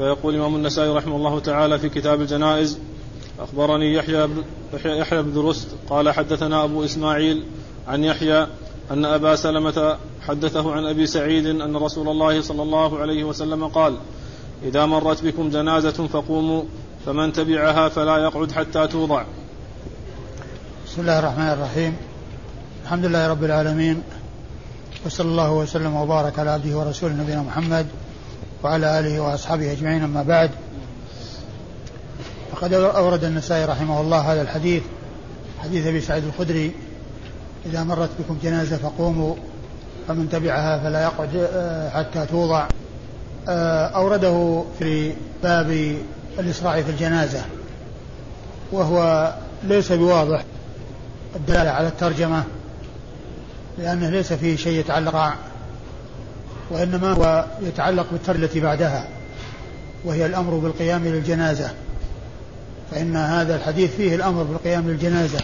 [0.00, 2.78] فيقول الإمام النسائي رحمه الله تعالى في كتاب الجنائز
[3.40, 4.28] أخبرني يحيى
[4.84, 7.44] يحيى بن رست قال حدثنا أبو إسماعيل
[7.88, 8.46] عن يحيى
[8.90, 9.96] أن أبا سلمة
[10.28, 13.96] حدثه عن أبي سعيد أن رسول الله صلى الله عليه وسلم قال
[14.62, 16.62] إذا مرت بكم جنازة فقوموا
[17.06, 19.24] فمن تبعها فلا يقعد حتى توضع.
[20.86, 21.96] بسم الله الرحمن الرحيم.
[22.84, 24.02] الحمد لله رب العالمين
[25.06, 27.86] وصلى الله وسلم وبارك على عبده ورسوله نبينا محمد
[28.62, 30.50] وعلى آله وأصحابه أجمعين أما بعد.
[32.52, 34.82] فقد أورد النسائي رحمه الله هذا الحديث
[35.58, 36.72] حديث أبي سعيد الخدري
[37.66, 39.34] إذا مرت بكم جنازة فقوموا
[40.08, 42.66] فمن تبعها فلا يقعد آه، حتى توضع.
[43.48, 45.96] آه، أورده في باب
[46.38, 47.42] الإسراع في الجنازة
[48.72, 49.32] وهو
[49.64, 50.44] ليس بواضح
[51.36, 52.44] الدلالة على الترجمة
[53.78, 55.34] لأنه ليس فيه شيء يتعلق
[56.70, 59.08] وإنما هو يتعلق بالتر التي بعدها
[60.04, 61.70] وهي الأمر بالقيام للجنازة.
[62.90, 65.40] فإن هذا الحديث فيه الأمر بالقيام للجنازة.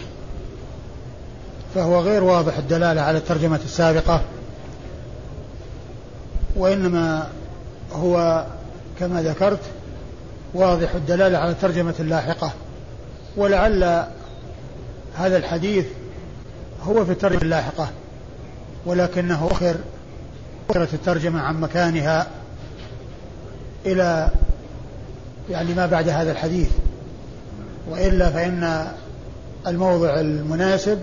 [1.75, 4.21] فهو غير واضح الدلالة على الترجمة السابقة
[6.55, 7.27] وإنما
[7.93, 8.45] هو
[8.99, 9.61] كما ذكرت
[10.53, 12.51] واضح الدلالة على الترجمة اللاحقة.
[13.37, 14.05] ولعل
[15.15, 15.85] هذا الحديث
[16.83, 17.89] هو في الترجمة اللاحقة
[18.85, 19.75] ولكنه أخر
[20.69, 22.27] أخرت الترجمة عن مكانها
[23.85, 24.29] إلى
[25.49, 26.69] يعني ما بعد هذا الحديث
[27.89, 28.87] وإلا فإن
[29.67, 30.99] الموضع المناسب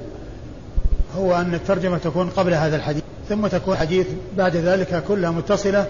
[1.16, 4.06] هو أن الترجمة تكون قبل هذا الحديث ثم تكون حديث
[4.36, 5.86] بعد ذلك كلها متصلة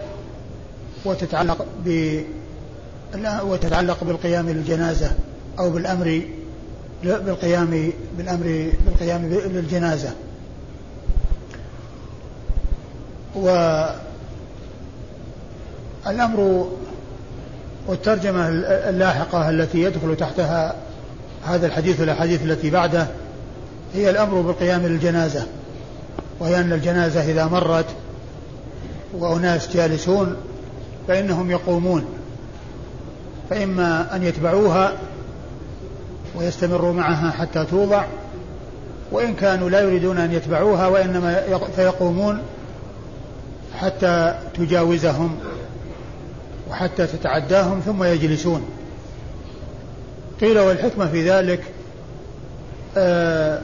[1.04, 2.20] وتتعلق ب
[3.42, 5.12] وتتعلق بالقيام للجنازة
[5.58, 6.22] أو بالأمر
[7.04, 10.10] بالقيام بالأمر بالقيام للجنازة.
[16.04, 16.68] والأمر
[17.86, 18.48] والترجمة
[18.88, 20.74] اللاحقة التي يدخل تحتها
[21.46, 23.06] هذا الحديث والأحاديث التي بعده
[23.94, 25.46] هي الأمر بالقيام للجنازة
[26.40, 27.86] وهي أن الجنازة إذا مرت
[29.12, 30.36] وأناس جالسون
[31.08, 32.04] فإنهم يقومون
[33.50, 34.92] فإما أن يتبعوها
[36.36, 38.04] ويستمروا معها حتى توضع
[39.12, 41.42] وإن كانوا لا يريدون أن يتبعوها وإنما
[41.76, 42.38] فيقومون
[43.80, 45.36] حتى تجاوزهم
[46.70, 48.64] وحتى تتعداهم ثم يجلسون.
[50.40, 51.60] قيل والحكمة في ذلك
[52.96, 53.60] آه،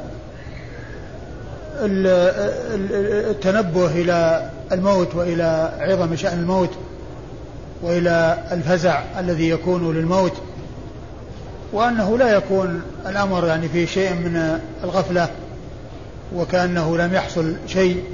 [3.31, 6.71] التنبه إلى الموت وإلى عظم شأن الموت
[7.82, 10.32] وإلى الفزع الذي يكون للموت
[11.72, 15.28] وأنه لا يكون الأمر يعني في شيء من الغفلة
[16.34, 18.04] وكأنه لم يحصل شيء.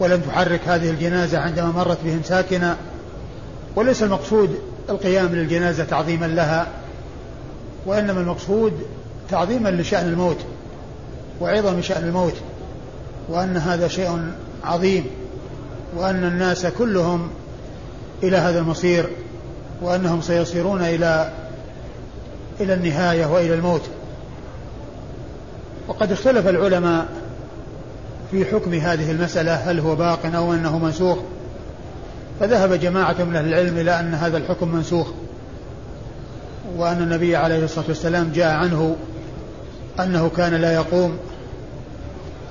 [0.00, 2.76] ولم تحرك هذه الجنازة عندما مرت بهم ساكنة.
[3.76, 4.58] وليس المقصود
[4.90, 6.66] القيام للجنازة تعظيما لها
[7.86, 8.72] وإنما المقصود
[9.30, 10.38] تعظيما لشأن الموت
[11.40, 12.34] وعظم شأن الموت
[13.28, 14.32] وأن هذا شيء
[14.64, 15.06] عظيم
[15.96, 17.30] وأن الناس كلهم
[18.22, 19.08] إلى هذا المصير
[19.82, 21.32] وأنهم سيصيرون إلى
[22.60, 23.82] إلى النهاية وإلى الموت.
[25.88, 27.06] وقد اختلف العلماء
[28.30, 31.18] في حكم هذه المسألة هل هو باق أو أنه منسوخ.
[32.40, 35.06] فذهب جماعة من أهل العلم إلى أن هذا الحكم منسوخ.
[36.76, 38.96] وأن النبي عليه الصلاة والسلام جاء عنه
[40.00, 41.18] أنه كان لا يقوم.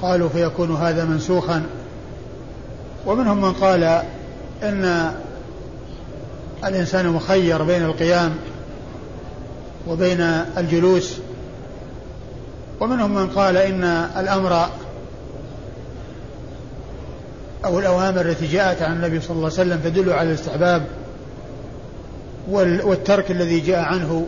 [0.01, 1.63] قالوا فيكون هذا منسوخا.
[3.05, 3.83] ومنهم من قال
[4.63, 5.11] إن
[6.65, 8.35] الإنسان مخير بين القيام
[9.87, 10.21] وبين
[10.57, 11.17] الجلوس.
[12.79, 13.83] ومنهم من قال إن
[14.17, 14.69] الأمر
[17.65, 20.85] أو الأوامر التي جاءت عن النبي صلى الله عليه وسلم تدل على الاستحباب
[22.49, 24.27] والترك الذي جاء عنه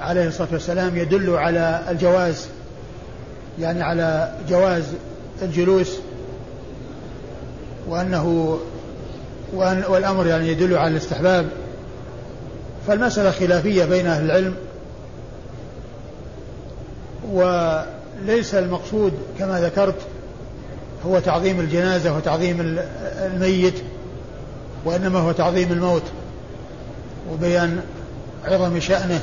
[0.00, 2.46] عليه الصلاة والسلام يدل على الجواز
[3.60, 4.84] يعني على جواز
[5.42, 5.96] الجلوس
[7.88, 8.58] وأنه
[9.52, 11.46] وأن والأمر يعني يدل على الاستحباب.
[12.86, 14.54] فالمسألة خلافية بين أهل العلم
[17.32, 19.94] وليس المقصود كما ذكرت
[21.06, 22.78] هو تعظيم الجنازة وتعظيم
[23.24, 23.74] الميت
[24.84, 26.02] وإنما هو تعظيم الموت
[27.32, 27.80] وبيان
[28.44, 29.20] عظم شأنه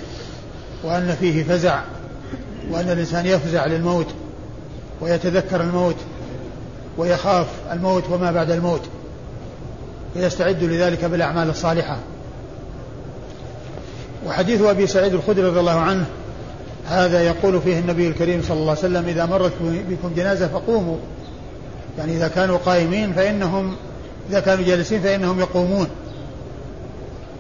[0.84, 1.82] وأن فيه فزع
[2.72, 4.08] وأن الإنسان يفزع للموت
[5.02, 5.96] ويتذكر الموت
[6.98, 8.82] ويخاف الموت وما بعد الموت
[10.16, 11.98] ويستعد لذلك بالأعمال الصالحة.
[14.28, 16.06] وحديث أبي سعيد الخدري رضي الله عنه
[16.88, 20.98] هذا يقول فيه النبي الكريم صلى الله عليه وسلم إذا مرت بكم جنازة فقوموا
[22.00, 23.76] يعني إذا كانوا قائمين فإنهم
[24.30, 25.88] إذا كانوا جالسين فإنهم يقومون.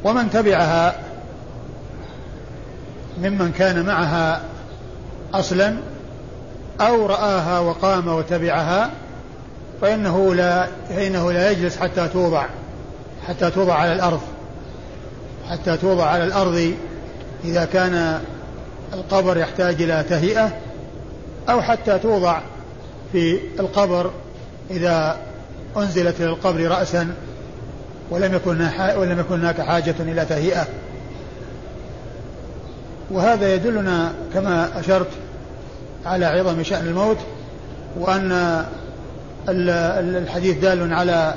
[0.03, 0.95] ومن تبعها
[3.21, 4.41] ممن كان معها
[5.33, 5.75] أصلا
[6.81, 8.89] أو رآها وقام وتبعها
[9.81, 12.45] فإنه لا فإنه لا يجلس حتى توضع
[13.27, 14.21] حتى توضع على الأرض.
[15.49, 16.73] حتى توضع على الأرض
[17.43, 18.21] إذا كان
[18.93, 20.51] القبر يحتاج إلى تهيئة
[21.49, 22.39] أو حتى توضع
[23.11, 24.11] في القبر
[24.71, 25.17] إذا
[25.77, 27.07] أنزلت إلى القبر رأسا
[28.11, 28.67] ولم يكن
[28.97, 30.67] ولم يكن هناك حاجة إلى تهيئة.
[33.11, 35.07] وهذا يدلنا كما أشرت
[36.05, 37.17] على عظم شأن الموت
[37.99, 38.65] وأن
[39.49, 41.33] الحديث دال على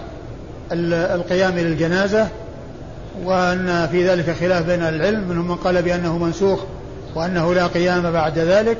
[1.15, 2.29] القيام للجنازة
[3.25, 5.29] وأن في ذلك خلاف بين العلم.
[5.29, 6.61] منهم من قال بأنه منسوخ
[7.15, 8.79] وأنه لا قيام بعد ذلك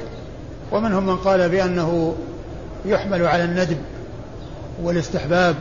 [0.73, 2.15] ومنهم من قال بأنه
[2.85, 3.77] يحمل على الندب
[4.83, 5.57] والاستحباب.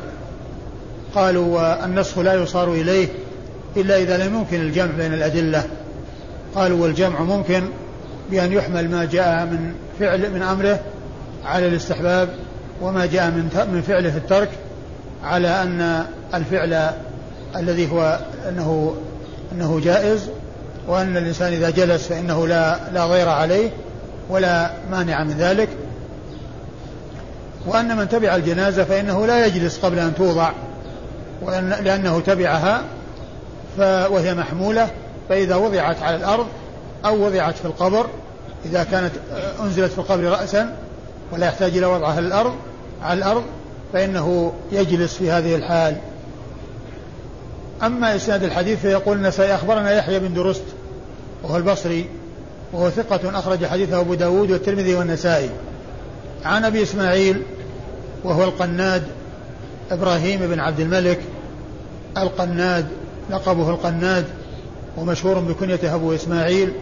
[1.16, 3.08] قالوا والنسخ لا يصار إليه
[3.78, 5.64] إلا إذا لم يمكن الجمع بين الأدلة.
[6.56, 7.64] قالوا والجمع ممكن
[8.32, 10.80] بأن يحمل ما جاء من فعل من أمره
[11.46, 12.30] على الاستحباب
[12.82, 14.50] وما جاء من من فعله الترك
[15.24, 16.90] على أن الفعل
[17.56, 18.20] الذي هو
[18.50, 18.96] أنه
[19.52, 20.30] أنه جائز
[20.88, 23.70] وأن الإنسان إذا جلس فإنه لا لا ضير عليه
[24.30, 25.70] ولا مانع من ذلك.
[27.66, 30.52] وأن من تبع الجنازة فإنه لا يجلس قبل أن توضع.
[31.42, 32.84] وأن لأنه تبعها
[33.80, 34.90] وهي محمولة
[35.30, 36.48] فإذا وضعت على الأرض
[37.06, 38.08] أو وضعت في القبر
[38.66, 39.12] إذا كانت
[39.64, 40.76] أنزلت في القبر رأسا
[41.32, 42.54] ولا يحتاج إلى وضعها الأرض
[43.04, 43.44] على الأرض
[43.94, 45.98] فإنه يجلس في هذه الحال.
[47.84, 50.64] أما إسناد الحديث فيقول النسائي أخبرنا يحيى بن درست
[51.44, 52.10] وهو البصري
[52.74, 55.50] وهو ثقة أخرج حديثه أبو داود والترمذي والنسائي.
[56.46, 57.42] عن أبي إسماعيل
[58.24, 59.04] وهو القناد
[59.92, 61.20] إبراهيم بن عبد الملك.
[62.18, 62.88] القناد
[63.30, 64.26] لقبه القناد
[64.98, 66.74] ومشهور بكنيته أبو إسماعيل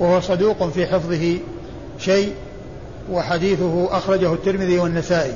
[0.00, 1.38] وهو صدوق في حفظه
[1.98, 2.34] شيء
[3.10, 5.34] وحديثه أخرجه الترمذي والنسائي.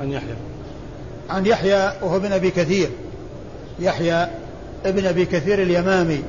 [0.00, 0.34] عن يحيى.
[1.30, 2.88] عن يحيى وهو ابن أبي كثير.
[3.80, 4.28] يحيى
[4.86, 6.22] ابن أبي كثير اليمامي.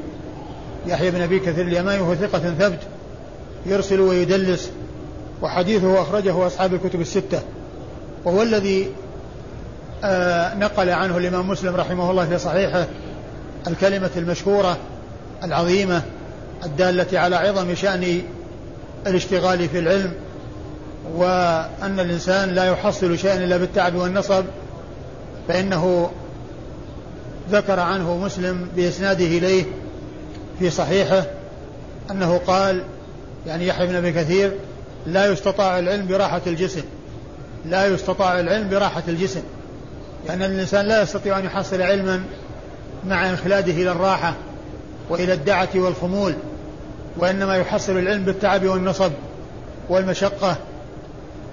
[0.87, 2.79] يحيى بن أبي كثير اليمامي وهو ثقة ثبت
[3.65, 4.71] يرسل ويدلس.
[5.41, 7.41] وحديثه أخرجه أصحاب الكتب الستة.
[8.25, 8.91] وهو الذي
[10.03, 12.87] آه نقل عنه الإمام مسلم رحمه الله في صحيحه
[13.67, 14.77] الكلمة المشهورة
[15.43, 16.01] العظيمة
[16.65, 18.21] الدالة على عظم شأن
[19.07, 20.13] الاشتغال في العلم
[21.15, 24.45] وأن الإنسان لا يحصل شيئا إلا بالتعب والنصب
[25.47, 26.11] فإنه
[27.51, 29.63] ذكر عنه مسلم بإسناده إليه
[30.59, 31.23] في صحيحه
[32.11, 32.83] أنه قال
[33.47, 34.51] يعني يحيى بن أبي كثير
[35.05, 36.83] لا يستطاع العلم براحة الجسم.
[37.65, 39.41] لا يستطاع العلم براحة الجسم.
[40.27, 42.23] لأن الإنسان لا يستطيع أن يحصل علما
[43.05, 44.33] مع إنخلاده إلى الراحة
[45.09, 46.33] وإلى الدعة والخمول
[47.17, 49.11] وإنما يحصل العلم بالتعب والنصب
[49.89, 50.57] والمشقة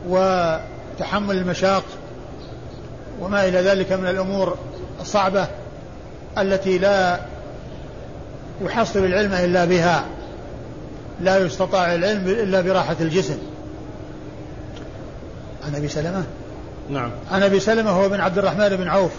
[0.09, 1.85] وتحمل المشاق
[3.21, 4.59] وما إلى ذلك من الأمور
[5.01, 5.47] الصعبة
[6.39, 7.21] التي لا
[8.63, 10.05] يحصل العلم إلا بها.
[11.21, 13.39] لا يستطاع العلم إلا براحة الجسم.
[15.67, 16.25] عن أبي سلمة؟
[16.91, 17.11] نعم.
[17.31, 19.11] عن أبي سلمة هو بن عبد الرحمن بن عوف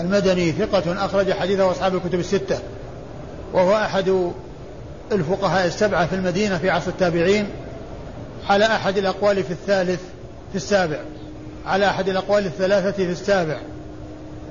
[0.00, 2.58] المدني ثقة أخرج حديثه أصحاب الكتب الستة
[3.52, 4.32] وهو أحد
[5.12, 7.46] الفقهاء السبعة في المدينة في عصر التابعين
[8.48, 10.00] على أحد الأقوال في الثالث
[10.50, 10.98] في السابع
[11.66, 13.56] على أحد الأقوال الثلاثة في السابع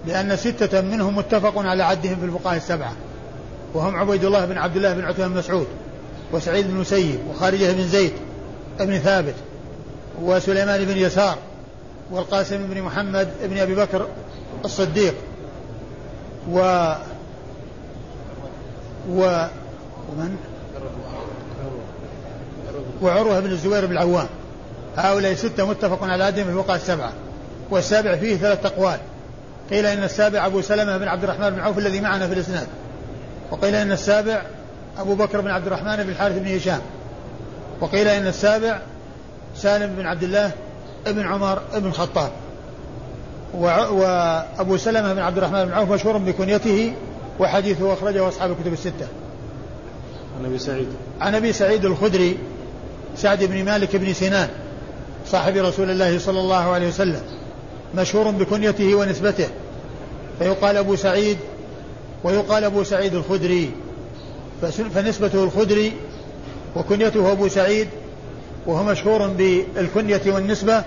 [0.07, 2.93] لأن ستة منهم متفق على عدهم في الفقهاء السبعة
[3.73, 5.67] وهم عبيد الله بن عبد الله بن عثمان بن مسعود.
[6.31, 8.13] وسعيد بن مسيب وخارجة بن زيد
[8.79, 9.35] بن ثابت
[10.21, 11.37] وسليمان بن يسار
[12.11, 14.07] والقاسم بن محمد بن أبي بكر
[14.65, 15.13] الصديق.
[16.51, 16.59] و
[19.09, 19.45] و
[20.09, 20.37] ومن؟
[23.01, 24.27] وعروة بن الزبير بن العوام.
[24.97, 27.13] هؤلاء ستة متفق على عدهم في الوقع السبعة.
[27.69, 28.99] والسابع فيه ثلاث أقوال.
[29.69, 32.67] قيل إن السابع أبو سلمة بن عبد الرحمن بن عوف الذي معنا في الإسناد.
[33.51, 34.41] وقيل إن السابع
[34.97, 36.81] أبو بكر بن عبد الرحمن بن الحارث بن هشام.
[37.81, 38.79] وقيل إن السابع
[39.57, 40.51] سالم بن عبد الله
[41.05, 42.31] بن عمر بن الخطاب.
[43.53, 46.93] وأبو سلمة بن عبد الرحمن بن عوف مشهور بكنيته
[47.39, 49.07] وحديثه أخرجه أصحاب الكتب الستة.
[50.39, 50.87] عن أبي سعيد.
[51.21, 52.37] عن أبي سعيد الخدري
[53.17, 54.49] سعد بن مالك بن سنان
[55.27, 57.21] صاحب رسول الله صلى الله عليه وسلم
[57.95, 59.47] مشهور بكنيته ونسبته.
[60.39, 61.37] فيقال أبو سعيد
[62.23, 63.71] ويقال أبو سعيد الخدري.
[64.95, 65.93] فنسبته الخدري
[66.75, 67.87] وكنيته أبو سعيد
[68.67, 70.83] وهو مشهور بالكنية والنسبة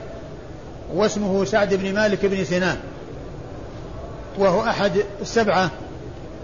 [0.94, 2.76] واسمه سعد بن مالك بن سنان.
[4.38, 5.70] وهو أحد السبعة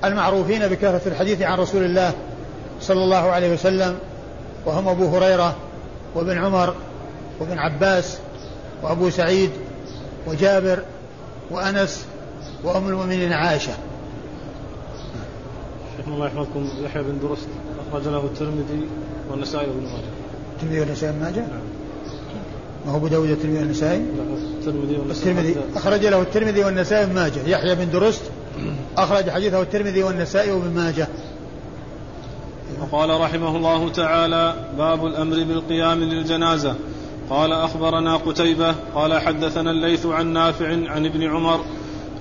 [0.05, 2.13] المعروفين بكثرة الحديث عن رسول الله
[2.81, 3.99] صلى الله عليه وسلم
[4.67, 5.57] وهم أبو هريرة
[6.15, 6.75] وابن عمر
[7.41, 8.19] وابن عباس
[8.83, 9.51] وأبو سعيد
[10.27, 10.79] وجابر
[11.51, 12.07] وأنس
[12.65, 13.73] وأم المؤمنين عائشة.
[15.97, 16.69] شيخ الله يحفظكم.
[16.85, 17.49] يحيى بن درست
[17.89, 18.87] أخرج له الترمذي
[19.31, 20.03] والنسائي وابن ماجه.
[20.57, 21.61] الترمذي والنسائي وابن ماجه؟ نعم.
[22.87, 24.05] ما هو أبو داود الترمذي والنسائي؟
[24.59, 25.31] الترمذي والنسائي.
[25.31, 25.57] الترمذي.
[25.77, 27.41] أخرج له الترمذي والنسائي وابن ماجه.
[27.47, 28.23] يحيى بن درست
[28.97, 31.09] أخرج حديثه الترمذي والنسائي وابن ماجه.
[32.81, 36.75] وقال رحمه الله تعالى باب الأمر بالقيام للجنازة.
[37.31, 41.61] قال أخبرنا قتيبة قال حدثنا الليث عن نافع عن ابن عمر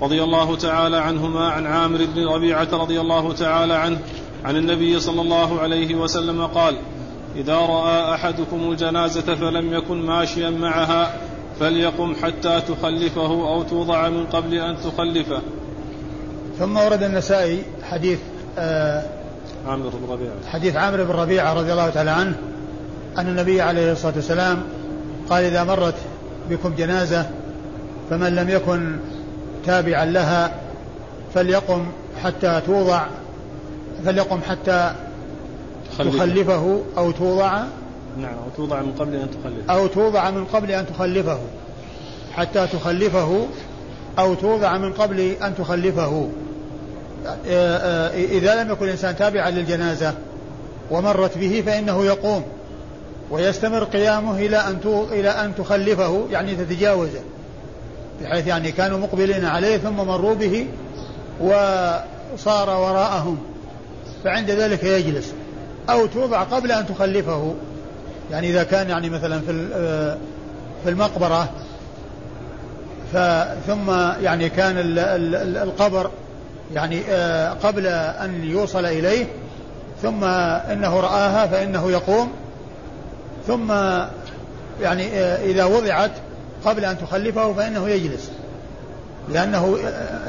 [0.03, 3.99] رضي الله تعالى عنهما عن عامر بن ربيعة رضي الله تعالى عنه
[4.45, 6.75] عن النبي صلى الله عليه وسلم قال
[7.35, 11.13] إذا رأى أحدكم الجنازة فلم يكن ماشيا معها
[11.59, 15.41] فليقم حتى تخلفه أو توضع من قبل أن تخلفه.
[16.59, 18.19] ثم ورد النسائي حديث
[18.57, 19.03] آه
[19.67, 20.33] عامر بن ربيعة.
[20.51, 22.35] حديث عامر بن ربيعة رضي الله تعالى عنه
[23.17, 24.63] أن النبي عليه الصلاة والسلام
[25.29, 25.95] قال إذا مرت
[26.49, 27.29] بكم جنازة
[28.09, 28.97] فمن لم يكن
[29.65, 30.55] تابعا لها
[31.33, 31.85] فليقم
[32.23, 33.05] حتى توضع
[34.05, 34.95] فليقم حتى
[35.99, 36.81] تخلفه.
[36.97, 37.63] أو توضع
[38.17, 39.73] نعم أو توضع من قبل أن تخلفه.
[39.73, 41.39] أو توضع من قبل أن تخلفه
[42.33, 43.47] حتى تخلفه
[44.19, 46.29] أو توضع من قبل أن تخلفه.
[47.25, 50.13] آه، آه، إذا لم يكن الإنسان تابعا للجنازة
[50.91, 52.43] ومرت به فإنه يقوم
[53.31, 57.21] ويستمر قيامه إلى أن إلى أن تخلفه يعني تتجاوزه.
[58.21, 60.67] بحيث يعني كانوا مقبلين عليه ثم مروا به
[61.41, 63.37] وصار وراءهم.
[64.23, 65.33] فعند ذلك يجلس.
[65.89, 67.55] أو توضع قبل أن تخلفه.
[68.31, 70.17] يعني إذا كان يعني مثلا في آه،
[70.83, 71.49] في المقبرة.
[73.67, 73.91] ثم
[74.21, 74.75] يعني كان
[75.57, 76.09] القبر
[76.73, 79.25] يعني آه، قبل أن يوصل إليه.
[80.01, 82.31] ثم إنه رآها فإنه يقوم.
[83.47, 83.71] ثم
[84.81, 86.11] يعني آه، إذا وضعت
[86.65, 88.31] قبل أن تخلفه فإنه يجلس.
[89.29, 89.77] لأنه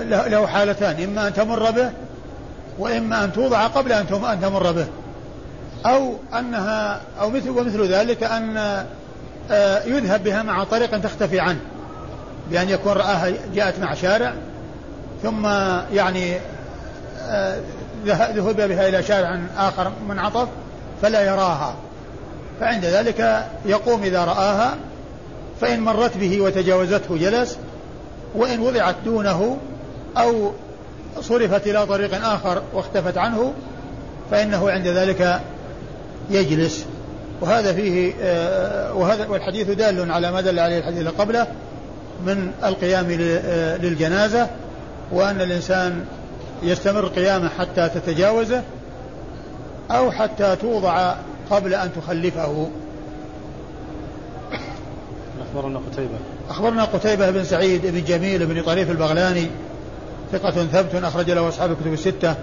[0.09, 1.91] له حالتان إما أن تمر به
[2.79, 4.07] وإما أن توضع قبل أن
[4.43, 4.87] تمر به.
[5.87, 8.57] أو أنها أو مثل ومثل ذلك أن
[9.51, 11.61] آه، يذهب بها مع طريق تختفي عنه.
[12.51, 14.35] بأن يكون رآها جاءت مع شارع
[15.23, 15.47] ثم
[15.93, 16.37] يعني
[17.29, 17.57] آه،
[18.07, 20.49] ذهب بها إلى شارع آخر منعطف
[21.03, 21.75] فلا يراها.
[22.61, 24.77] فعند ذلك يقوم إذا رآها
[25.61, 27.59] فإن مرت به وتجاوزته جلس
[28.35, 29.57] وإن وضعت دونه
[30.17, 30.53] أو
[31.21, 33.53] صرفت إلى طريق آخر واختفت عنه
[34.31, 35.41] فإنه عند ذلك
[36.31, 36.87] يجلس.
[37.41, 41.47] وهذا فيه آه، وهذا والحديث دال على ما دل عليه الحديث قبله
[42.27, 44.49] من القيام آه، للجنازة
[45.13, 46.05] وأن الإنسان
[46.63, 48.63] يستمر قيامه حتى تتجاوزه
[49.91, 51.15] أو حتى توضع
[51.51, 52.69] قبل أن تخلفه.
[55.55, 56.19] أخبرنا قتيبة.
[56.51, 59.51] أخبرنا قتيبة بن سعيد بن جميل بن طريف البغلاني
[60.33, 62.35] ثقة ثبت أخرج له أصحاب الكتب الستة.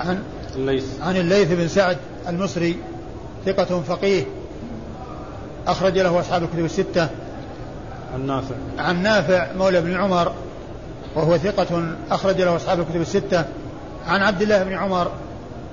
[0.00, 0.22] عن
[0.56, 0.84] الليث.
[1.00, 1.96] عن الليث بن سعد
[2.28, 2.76] المصري
[3.46, 4.24] ثقة فقيه
[5.66, 7.08] أخرج له أصحاب الكتب الستة.
[8.14, 8.54] عن نافع.
[8.78, 10.32] عن نافع مولى بن عمر
[11.14, 13.44] وهو ثقة أخرج له أصحاب الكتب الستة.
[14.06, 15.10] عن عبد الله بن عمر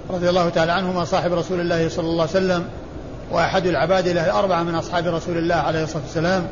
[0.09, 2.65] رضي الله تعالى عنهما صاحب رسول الله صلى الله عليه وسلم
[3.31, 6.47] وأحد العباد له الأربعة من أصحاب رسول الله عليه الصلاة والسلام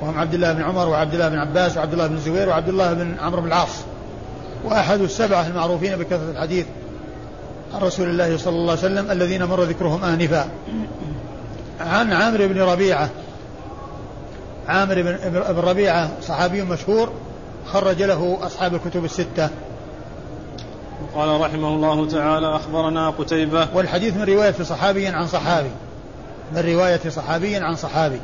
[0.00, 2.92] وهم عبد الله بن عمر وعبد الله بن عباس وعبد الله بن الزبير وعبد الله
[2.92, 3.76] بن عمرو بن العاص.
[4.64, 6.66] وأحد السبعة المعروفين بكثرة الحديث
[7.74, 10.48] عن رسول الله صلى الله عليه وسلم الذين مر ذكرهم آنفا.
[11.80, 13.10] عن عامر بن ربيعة.
[14.68, 17.12] عامر بن ربيعة صحابي مشهور
[17.72, 19.48] خرج له أصحاب الكتب الستة.
[21.14, 23.68] قال رحمه الله تعالى أخبرنا قتيبة.
[23.74, 25.70] والحديث من رواية صحابي عن صحابي.
[26.52, 28.20] من رواية صحابي عن صحابي.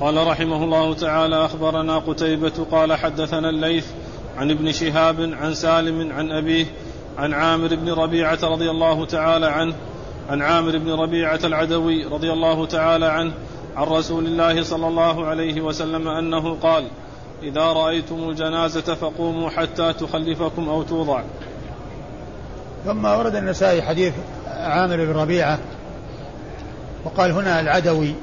[0.00, 3.86] قال رحمه الله تعالى أخبرنا قتيبة قال حدثنا الليث
[4.38, 6.66] عن ابن شهاب عن سالم عن أبيه
[7.18, 9.74] عن عامر بن ربيعة رضي الله تعالى عنه
[10.30, 13.32] عن عامر بن ربيعة العدوي رضي الله تعالى عنه
[13.76, 16.84] عن رسول الله صلى الله عليه وسلم أنه قال
[17.42, 21.22] إذا رأيتم الجنازة فقوموا حتى تخلفكم أو توضع.
[22.84, 24.12] ثم ورد النسائي حديث
[24.68, 25.58] عامر بن ربيعة
[27.04, 28.14] وقال هنا العدوي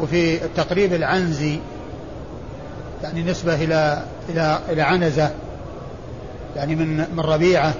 [0.00, 1.58] وفي التقريب العنزي
[3.02, 5.30] يعني نسبة إلى إلى إلى عنزة
[6.56, 7.74] يعني من من ربيعة.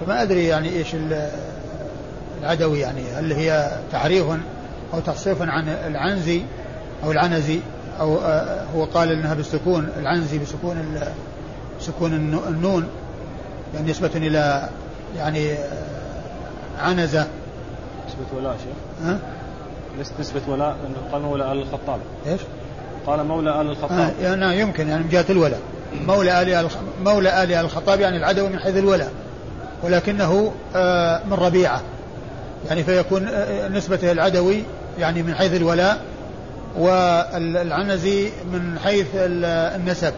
[0.00, 0.96] فما أدري يعني إيش
[2.42, 4.26] العدوي يعني هل هي تعريف
[4.94, 6.42] أو تصريف عن العنزي
[7.04, 7.60] أو العنزي
[8.00, 8.18] أو
[8.74, 11.00] هو قال إنها بالسكون العنزي بسكون
[11.80, 12.12] سكون
[12.48, 12.88] النون
[13.74, 14.68] يعني نسبة إلى
[15.16, 15.54] يعني
[16.78, 17.26] عنزة
[18.08, 19.06] نسبة ولاء شيخ.
[19.08, 19.18] ها؟
[20.20, 20.76] نسبة ولاء
[21.12, 22.00] قال مولى آل الخطاب.
[22.26, 22.40] إيش؟
[23.06, 23.98] قال مولى آل الخطاب.
[23.98, 25.60] آه يعني يمكن يعني من جهة الولاء.
[26.06, 26.68] مولى آل
[27.04, 29.12] مولى آل الخطاب يعني العدو من حيث الولاء.
[29.82, 31.82] ولكنه آه من ربيعة.
[32.68, 34.62] يعني فيكون آه، نسبته العدوي
[34.98, 36.00] يعني من حيث الولاء
[36.78, 40.12] والعنزي من حيث النسب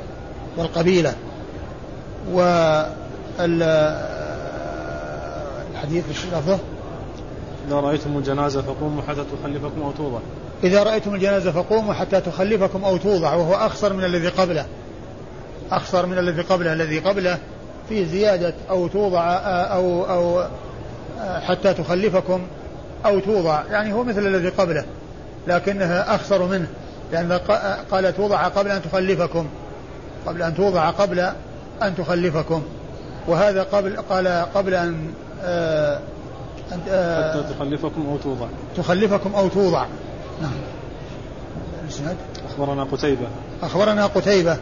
[0.56, 1.14] والقبيلة.
[2.32, 4.09] والحديث
[5.96, 6.58] إيش لفظه؟
[7.68, 10.18] إذا رأيتم الجنازة فقوموا حتى تخلفكم أو توضع.
[10.64, 14.66] إذا رأيتم الجنازة فقوموا حتى تخلفكم أو توضع وهو أخصر من الذي قبله.
[15.70, 17.38] أخصر من الذي قبله الذي قبله
[17.88, 20.44] فيه زيادة أو توضع أو أو
[21.20, 22.40] حتى تخلفكم
[23.06, 23.62] أو توضع.
[23.70, 24.84] يعني هو مثل الذي قبله
[25.46, 26.66] لكنها أخصر منه.
[27.12, 27.32] لأن
[27.90, 29.46] قال توضع قبل أن تخلفكم
[30.26, 31.20] قبل أن توضع قبل
[31.82, 32.62] أن تخلفكم.
[33.28, 36.00] وهذا قبل قال قبل أن آه
[36.88, 38.46] آه حتى تخلفكم أو توضع.
[38.76, 39.86] تخلفكم أو توضع.
[40.42, 40.52] نعم.
[42.50, 43.26] أخبرنا قتيبة.
[43.62, 44.56] أخبرنا قتيبة.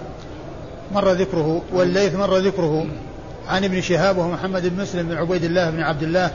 [0.94, 2.86] مر ذكره والليث مر ذكره.
[3.48, 6.30] عن ابن شهاب وهو محمد بن مسلم بن عبيد الله بن عبد الله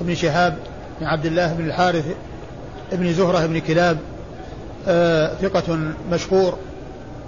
[0.00, 0.56] بن شهاب
[1.00, 2.04] بن عبد الله بن الحارث
[2.92, 3.98] ابن زهرة بن كلاب.
[4.88, 5.78] آه ثقة
[6.10, 6.58] مشهور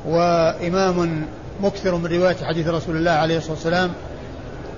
[0.07, 1.27] وإمام
[1.61, 3.91] مكثر من رواية حديث رسول الله عليه الصلاة والسلام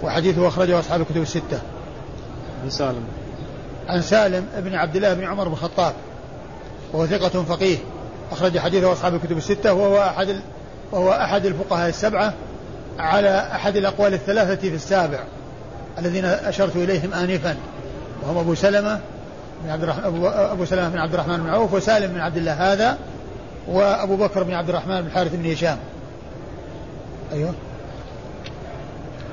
[0.02, 1.61] وحديثه أخرجه أصحاب الكتب الستة.
[2.64, 3.04] عن سالم.
[3.88, 5.94] عن سالم بن عبد الله بن عمر بن الخطاب
[6.92, 7.78] وهو ثقة فقيه
[8.32, 10.36] أخرج حديثه أصحاب الكتب الستة وهو أحد
[10.92, 12.34] وهو أحد الفقهاء السبعة
[12.98, 15.24] على أحد الأقوال الثلاثة في السابع
[15.98, 17.56] الذين أشرت إليهم آنفا
[18.22, 19.00] وهم أبو سلمة
[19.64, 22.72] بن عبد الرحمن أبو, أبو سلمة بن عبد الرحمن بن عوف وسالم بن عبد الله
[22.72, 22.98] هذا
[23.68, 25.78] وأبو بكر بن عبد الرحمن بن الحارث بن هشام.
[27.32, 27.54] أيوه.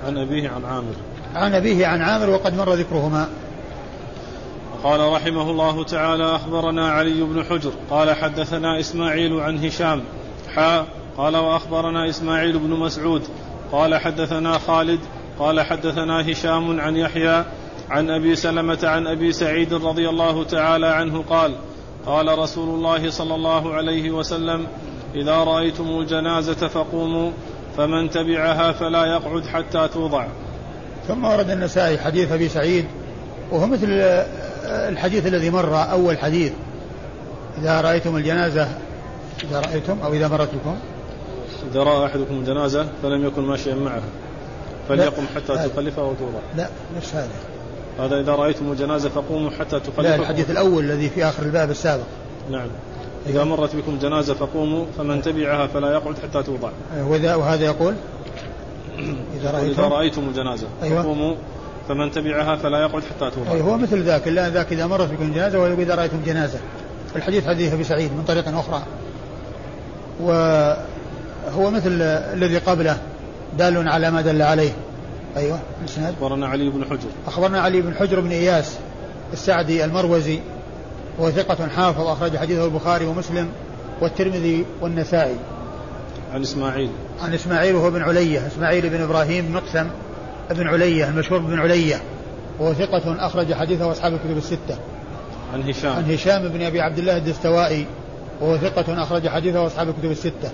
[0.07, 0.93] عن أبيه عن عامر.
[1.37, 3.27] عن أبيه عن عامر وقد مر ذكرهما.
[4.83, 10.03] قال رحمه الله تعالى أخبرنا علي بن حجر قال حدثنا إسماعيل عن هشام.
[10.55, 10.85] حا
[11.17, 13.23] قال وأخبرنا إسماعيل بن مسعود
[13.71, 14.99] قال حدثنا خالد
[15.39, 17.43] قال حدثنا هشام عن يحيى
[17.89, 21.55] عن أبي سلمة عن أبي سعيد رضي الله تعالى عنه قال
[22.05, 24.67] قال رسول الله صلى الله عليه وسلم
[25.15, 27.31] إذا رأيتم الجنازة فقوموا
[27.77, 30.27] فمن تبعها فلا يقعد حتى توضع.
[31.07, 32.85] ثم ورد النسائي حديث أبي سعيد
[33.51, 33.87] وهو مثل
[34.65, 36.51] الحديث الذي مر أول حديث.
[37.61, 38.67] إذا رأيتم الجنازة
[39.43, 40.75] إذا رأيتم أو إذا مرت بكم
[41.71, 44.01] إذا رأى أحدكم الجنازة فلم يكن ماشيا معه
[44.89, 46.67] فليقم حتى تخلفها أو توضع لا
[46.97, 47.29] نفس هذا.
[47.99, 52.03] هذا إذا رأيتم الجنازة فقوموا حتى تخلفها لا الحديث الأول الذي في آخر الباب السابق.
[52.51, 52.67] نعم.
[53.27, 56.69] إذا مرت بكم جنازة فقوموا فمن تبعها فلا يقعد حتى توضع.
[57.35, 57.95] وهذا يقول؟
[58.99, 61.01] إذا رأيتم, إذا رأيتم الجنازة أيوة.
[61.01, 61.35] فقوموا
[61.89, 64.27] فمن تبعها فلا يقعد حتى توضع أيوة هو مثل ذاك.
[64.27, 66.59] إلا ذاك إذا مرت بكم جنازة وإذا رأيتم جنازة.
[67.15, 68.83] الحديث حديث أبي سعيد من طريق أخرى.
[70.21, 72.01] وهو مثل
[72.33, 72.97] الذي قبله
[73.57, 74.71] دال على ما دل عليه.
[75.37, 76.13] أيوة الإسناد.
[76.13, 77.09] أخبرنا علي بن حجر.
[77.27, 78.77] أخبرنا علي بن حجر بن إياس
[79.33, 80.39] السعدي المروزي
[81.19, 83.49] وهو ثقة حافظ أخرج حديثه البخاري ومسلم
[84.01, 85.35] والترمذي والنسائي.
[86.33, 86.89] عن إسماعيل.
[87.21, 88.47] عن إسماعيل وهو بن علية.
[88.47, 89.87] إسماعيل بن إبراهيم مقسم
[90.49, 92.01] بن علية المشهور بن علية.
[92.59, 94.77] وهو ثقة أخرج حديثه أصحاب الكتب الستة.
[95.53, 95.93] عن هشام.
[95.93, 97.85] عن هشام بن أبي عبد الله الدستوائي.
[98.41, 100.51] وهو ثقة أخرج حديثه أصحاب الكتب الستة.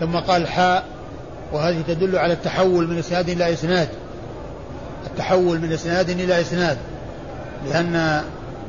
[0.00, 0.84] ثم قال حاء.
[1.52, 3.88] وهذه تدل على التحول من إسناد إلى إسناد.
[5.06, 6.78] التحول من إسناد إلى إسناد.
[7.68, 8.22] لأن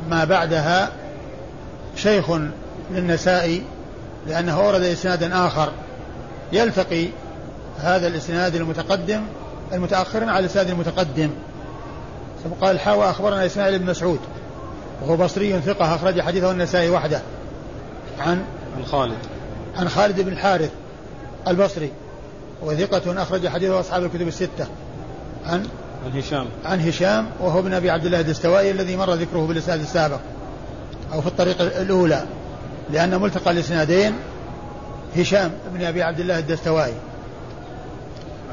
[0.09, 0.89] ما بعدها
[1.95, 2.31] شيخ
[2.91, 3.61] للنسائي.
[4.27, 5.71] لأنه أورد إسنادا آخر.
[6.53, 7.07] يلتقي
[7.79, 9.21] هذا الإسناد المتقدم
[9.73, 11.29] المتأخر على الإسناد المتقدم.
[12.43, 14.19] ثم قال حاوى أخبرنا إسماعيل بن مسعود
[15.01, 17.21] وهو بصري ثقة أخرج حديثه النسائي وحده.
[18.19, 18.41] عن
[18.77, 19.17] عن خالد.
[19.77, 20.71] عن خالد بن الحارث
[21.47, 21.91] البصري
[22.61, 24.67] وثقة أخرج حديثه أصحاب الكتب الستة.
[25.45, 25.67] عن
[26.05, 26.45] عن هشام.
[26.65, 30.19] عن هشام وهو ابن أبي عبد الله الدستوائي الذي مر ذكره بالإسناد السابق
[31.13, 32.25] أو في الطريقة الأولى
[32.91, 34.13] لأن ملتقى الإسنادين
[35.17, 36.93] هشام بن أبي عبد الله الدستوائي.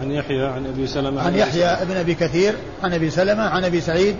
[0.00, 3.80] عن يحيى عن أبي سلمة عن يحيى بن أبي كثير عن أبي سلمة عن أبي
[3.80, 4.16] سعيد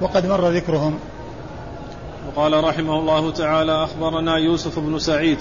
[0.00, 0.98] وقد مر ذكرهم.
[2.28, 5.38] وقال رحمه الله تعالى أخبرنا يوسف بن سعيد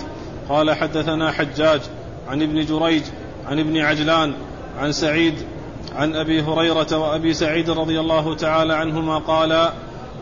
[0.49, 1.81] قال حدثنا حجاج
[2.27, 3.03] عن ابن جريج
[3.47, 4.33] عن ابن عجلان
[4.79, 5.33] عن سعيد
[5.95, 9.73] عن أبي هريرة وأبي سعيد رضي الله تعالى عنهما قالا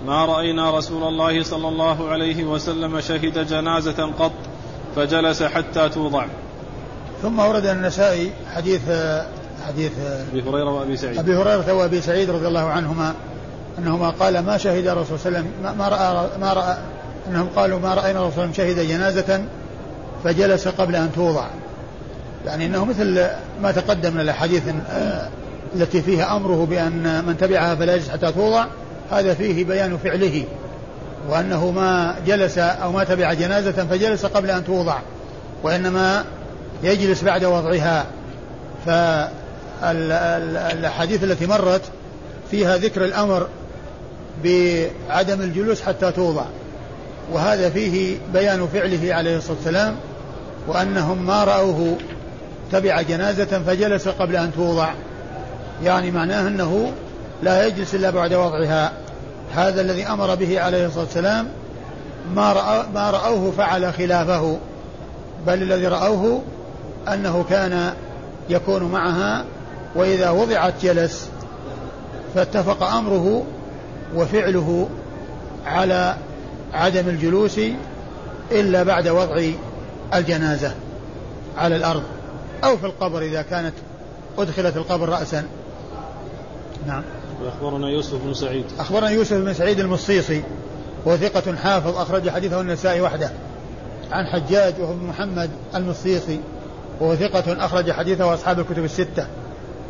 [0.05, 4.31] ما رأينا رسول الله صلى الله عليه وسلم شهد جنازة قط.
[4.97, 6.25] فجلس حتى توضع.
[7.21, 8.81] ثم ورد النسائي حديث
[9.67, 9.91] حديث
[10.31, 11.17] أبي هريرة وأبي سعيد.
[11.17, 13.13] أبي هريرة وأبي سعيد رضي الله عنهما
[13.79, 16.77] أنهما قال ما شهد الرسول صلى الله عليه وسلم ما رأى ما راى
[17.29, 19.43] أنهم قالوا ما رأينا الرسول صلى الله عليه وسلم شهد جنازة
[20.23, 21.45] فجلس قبل أن توضع.
[22.45, 23.27] يعني إنه مثل
[23.62, 25.29] ما تقدم من الأحاديث آه،
[25.75, 28.65] التي فيها أمره بأن من تبعها فلا يجلس حتى توضع
[29.12, 30.43] هذا فيه بيان فعله.
[31.27, 34.99] وأنه ما جلس أو ما تبع جنازة فجلس قبل أن توضع
[35.63, 36.23] وإنما
[36.83, 38.05] يجلس بعد وضعها.
[39.81, 41.81] فالاحاديث التي مرت
[42.51, 43.47] فيها ذكر الأمر
[44.43, 46.45] بعدم الجلوس حتى توضع
[47.31, 49.95] وهذا فيه بيان فعله عليه الصلاة والسلام
[50.67, 51.97] وأنهم ما رأوه
[52.71, 54.89] تبع جنازة فجلس قبل أن توضع.
[55.83, 56.91] يعني معناه أنه
[57.43, 58.91] لا يجلس إلا بعد وضعها.
[59.55, 61.47] هذا الذي أمر به عليه الصلاة والسلام
[62.36, 64.57] ما رأى ما رأوه فعل خلافه
[65.47, 66.41] بل الذي رأوه
[67.13, 67.93] أنه كان
[68.49, 69.45] يكون معها
[69.95, 71.29] وإذا وضعت جلس
[72.36, 73.43] فاتفق أمره
[74.15, 74.89] وفعله
[75.65, 76.15] على
[76.73, 77.60] عدم الجلوس
[78.51, 79.43] إلا بعد وضع
[80.13, 80.71] الجنازة
[81.57, 82.03] على الأرض
[82.63, 83.73] أو في القبر إذا كانت
[84.38, 85.45] أدخلت القبر راسا.
[86.88, 87.03] نعم.
[87.45, 88.65] أخبرنا يوسف بن سعيد.
[88.80, 90.43] أخبرنا يوسف بن سعيد المصيصي
[91.08, 93.32] هو ثقة حافظ أخرج حديثه النسائي وحده.
[94.12, 96.39] عن حجاج وهو محمد المصيصي
[97.00, 99.28] وهو ثقة أخرج حديثه أصحاب الكتب الستة.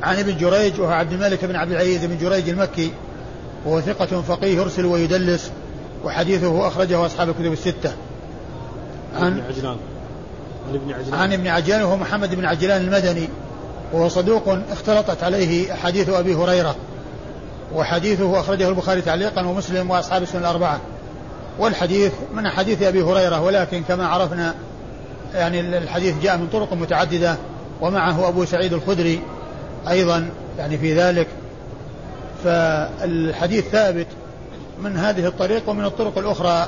[0.03, 2.91] عن ابن جريج وهو عبد الملك بن عبد العزيز بن جريج المكي
[3.65, 5.51] وهو ثقة فقيه يرسل ويدلس
[6.03, 7.93] وحديثه أخرجه أصحاب الكتب الستة.
[9.15, 9.77] عن عجلان.
[10.69, 11.19] عن ابن عجلان.
[11.19, 13.29] عن ابن عجلان وهو محمد بن عجلان المدني
[13.93, 16.75] وهو صدوق اختلطت عليه حديث أبي هريرة.
[17.73, 20.79] وحديثه أخرجه البخاري تعليقا ومسلم وأصحاب السنة الأربعة.
[21.59, 24.55] والحديث من حديث أبي هريرة ولكن كما عرفنا
[25.35, 27.35] يعني الحديث جاء من طرق متعددة
[27.81, 29.21] ومعه أبو سعيد الخدري
[29.89, 31.27] أيضا يعني في ذلك.
[32.43, 34.07] فالحديث ثابت
[34.83, 36.67] من هذه الطريق ومن الطرق الأخرى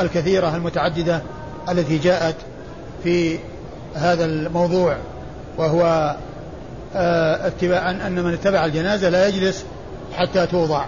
[0.00, 1.22] الكثيرة المتعددة
[1.68, 2.36] التي جاءت
[3.04, 3.38] في
[3.94, 4.96] هذا الموضوع
[5.58, 6.16] وهو
[6.94, 9.64] آه، اتباع أن من اتبع الجنازة لا يجلس
[10.16, 10.84] حتى توضع.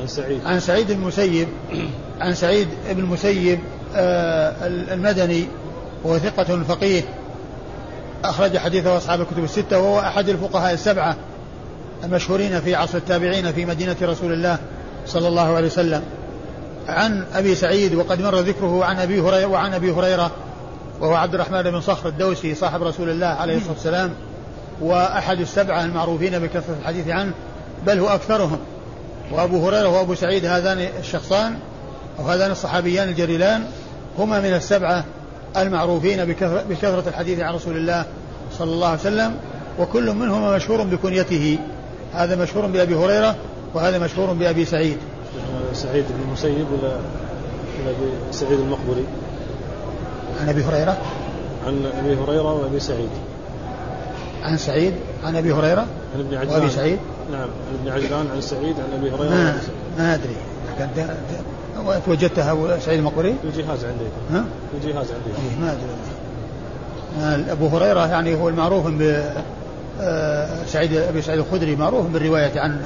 [0.00, 0.40] عن سعيد.
[0.46, 1.48] عن سعيد المسيب
[2.20, 3.58] عن سعيد بن المسيب
[3.96, 5.48] آه، المدني
[6.04, 7.02] وهو ثقة فقيه.
[8.24, 11.16] أخرج حديثه أصحاب الكتب الستة وهو أحد الفقهاء السبعة
[12.04, 14.58] المشهورين في عصر التابعين في مدينة رسول الله
[15.06, 16.02] صلى الله عليه وسلم.
[16.88, 20.30] عن أبي سعيد وقد مر ذكره عن أبي هريرة وعن أبي هريرة
[21.00, 24.10] وهو عبد الرحمن بن صخر الدوسي صاحب رسول الله عليه الصلاة والسلام
[24.80, 27.32] وأحد السبعة المعروفين بكثرة الحديث عنه.
[27.86, 28.58] بل هو أكثرهم.
[29.32, 31.54] وأبو هريرة وأبو سعيد هذان الشخصان
[32.18, 33.64] أو هذان الصحابيان الجليلان
[34.18, 35.04] هما من السبعة
[35.56, 38.04] المعروفين بكثرة, الحديث عن رسول الله
[38.58, 39.36] صلى الله عليه وسلم
[39.78, 41.58] وكل منهما مشهور بكنيته.
[42.12, 43.36] هذا مشهور بأبي هريرة
[43.74, 44.96] وهذا مشهور بأبي سعيد.
[45.72, 46.96] سعيد بن المسيب ولا
[47.80, 49.04] ولا سعيد المقبري.
[50.40, 50.98] عن أبي هريرة؟
[51.66, 53.10] عن أبي هريرة وأبي سعيد.
[54.42, 54.94] عن سعيد؟
[55.24, 56.60] عن أبي هريرة؟ عن ابن عجلان.
[56.60, 56.98] وأبي سعيد؟
[57.32, 59.30] نعم عن ابن عجلان عن سعيد عن أبي هريرة.
[59.30, 59.60] ما,
[59.98, 60.36] ما أدري.
[62.06, 64.04] وجدتها سعيد المقبري؟ في جهاز عندي.
[64.30, 65.30] ها؟ في جهاز عندي.
[65.30, 67.52] إيه ما أدري.
[67.52, 69.24] أبو هريرة يعني هو المعروف ب
[70.00, 72.80] آه، سعيد أبي سعيد الخدري معروف بالرواية عن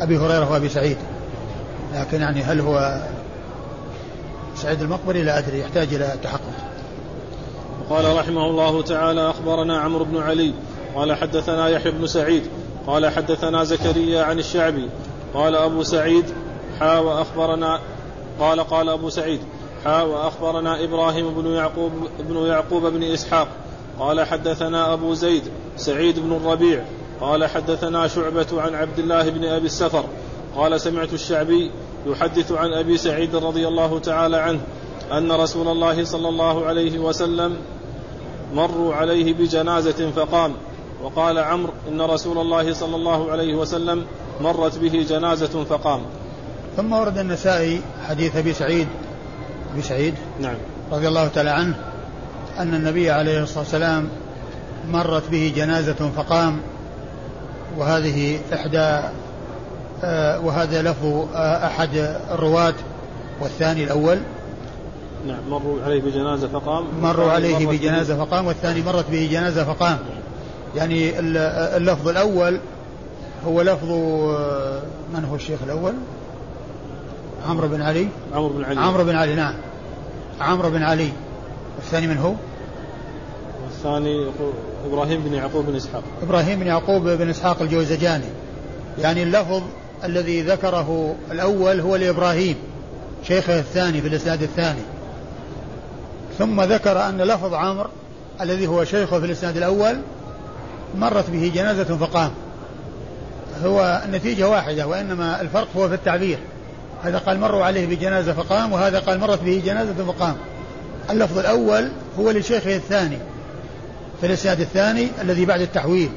[0.00, 0.96] أبي هريرة وأبي سعيد.
[1.94, 3.00] لكن يعني هل هو
[4.56, 5.60] سعيد المقبري؟ لا أدري.
[5.60, 6.40] يحتاج إلى تحقق.
[7.90, 10.54] قال رحمه الله تعالى أخبرنا عمرو بن علي
[10.94, 12.42] قال حدثنا يحيى بن سعيد
[12.86, 14.88] قال حدثنا زكريا عن الشعبي
[15.34, 16.24] قال أبو سعيد
[16.80, 17.80] حا واخبرنا
[18.40, 19.40] قال قال أبو سعيد
[19.84, 23.48] حا وأخبرنا إبراهيم بن يعقوب بن يعقوب بن إسحاق
[23.98, 25.42] قال حدثنا أبو زيد
[25.76, 26.84] سعيد بن الربيع
[27.20, 30.04] قال حدثنا شعبة عن عبد الله بن أبي السفر
[30.56, 31.70] قال سمعت الشعبي
[32.06, 34.60] يحدث عن أبي سعيد رضي الله تعالى عنه
[35.12, 37.56] أن رسول الله صلى الله عليه وسلم
[38.54, 40.54] مروا عليه بجنازة فقام
[41.02, 44.04] وقال عمرو إن رسول الله صلى الله عليه وسلم
[44.40, 46.00] مرت به جنازة فقام.
[46.76, 48.88] ثم ورد النسائي حديث أبي سعيد
[49.72, 50.54] أبي سعيد نعم.
[50.92, 51.74] رضي الله تعالى عنه
[52.58, 54.08] أن النبي عليه الصلاة والسلام
[54.92, 56.60] مرت به جنازة فقام
[57.78, 59.00] وهذه إحدى
[60.04, 62.74] آه وهذا لفظ آه أحد الرواة
[63.40, 64.18] والثاني الأول.
[65.26, 66.84] نعم مروا عليه بجنازة فقام.
[67.02, 69.98] مروا عليه بجنازة فقام والثاني مرت به جنازة فقام.
[70.76, 71.18] يعني
[71.76, 72.60] اللفظ الأول
[73.46, 74.82] هو لفظ آه،
[75.14, 75.92] من هو الشيخ الأول؟
[77.48, 78.80] عمرو بن علي؟ عمرو بن علي.
[78.80, 79.54] عمرو بن علي نعم.
[80.40, 81.08] عمرو بن علي.
[81.76, 82.34] والثاني من هو؟
[83.64, 84.26] والثاني
[84.86, 86.02] إبراهيم بن يعقوب بن إسحاق.
[86.22, 88.28] إبراهيم بن يعقوب بن إسحاق الجوزجاني.
[88.98, 89.62] يعني اللفظ
[90.04, 92.56] الذي ذكره الأول هو لإبراهيم
[93.22, 94.82] شيخه الثاني في الإسناد الثاني.
[96.38, 97.88] ثم ذكر أن لفظ عمرو
[98.40, 99.96] الذي هو شيخه في الإسناد الأول
[100.98, 102.30] مرت به جنازة فقام.
[103.64, 106.38] هو النتيجة واحدة وإنما الفرق هو في التعبير.
[107.04, 110.36] هذا قال مروا عليه بجنازة فقام وهذا قال مرت به جنازة فقام.
[111.10, 113.18] اللفظ الأول هو لشيخه الثاني
[114.20, 116.10] في الإسناد الثاني الذي بعد التحويل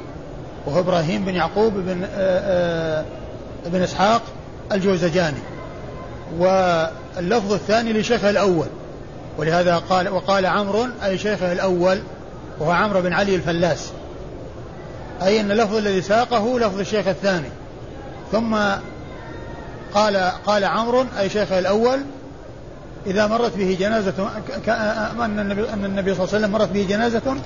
[0.66, 3.04] وهو إبراهيم بن يعقوب بن آآ آآ
[3.66, 4.22] بن إسحاق
[4.72, 5.40] الجوزجاني.
[6.38, 8.66] واللفظ الثاني لشيخه الأول
[9.38, 12.00] ولهذا قال وقال عمرو أي شيخه الأول
[12.60, 13.92] وهو عمرو بن علي الفلاس.
[15.22, 17.48] أي أن اللفظ الذي ساقه لفظ الشيخ الثاني.
[18.32, 18.56] ثم
[19.94, 22.00] قال قال عمرو أي شيخه الأول
[23.06, 24.28] إذا مرت به جنازة
[24.68, 27.36] أن النبي, أن النبي صلى الله عليه وسلم مرت به جنازة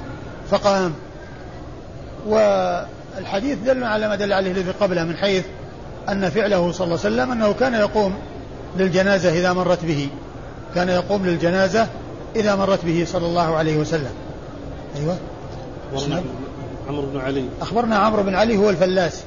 [0.51, 0.95] فقام.
[2.27, 5.45] والحديث دل على ما دل عليه الذي قبله من حيث
[6.09, 8.15] أن فعله صلى الله عليه وسلم أنه كان يقوم
[8.77, 10.09] للجنازة إذا مرت به.
[10.75, 11.87] كان يقوم للجنازة
[12.37, 14.13] إذا مرت به صلى الله عليه وسلم.
[14.97, 15.17] أيوة.
[16.89, 17.45] عمرو بن علي.
[17.61, 19.23] أخبرنا عمرو بن علي هو الفلاس